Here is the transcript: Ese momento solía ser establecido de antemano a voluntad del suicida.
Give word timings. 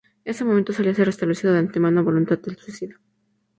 Ese 0.25 0.43
momento 0.43 0.73
solía 0.73 0.95
ser 0.95 1.09
establecido 1.09 1.53
de 1.53 1.59
antemano 1.59 1.99
a 1.99 2.03
voluntad 2.03 2.39
del 2.39 2.57
suicida. 2.57 2.95